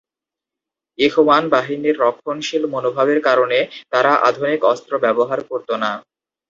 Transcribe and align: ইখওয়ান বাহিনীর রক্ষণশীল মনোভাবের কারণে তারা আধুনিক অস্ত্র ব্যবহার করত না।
ইখওয়ান 0.99 1.43
বাহিনীর 1.53 1.95
রক্ষণশীল 1.99 2.63
মনোভাবের 2.73 3.19
কারণে 3.27 3.59
তারা 3.91 4.11
আধুনিক 4.27 4.61
অস্ত্র 4.71 4.93
ব্যবহার 5.03 5.39
করত 5.49 5.69
না। 5.83 5.91